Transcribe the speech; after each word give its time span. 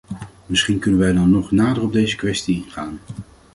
Misschien 0.45 0.79
kunnen 0.79 0.99
wij 0.99 1.13
dan 1.13 1.29
nog 1.29 1.51
nader 1.51 1.83
op 1.83 1.93
deze 1.93 2.15
kwestie 2.15 2.63
ingaan. 2.65 2.99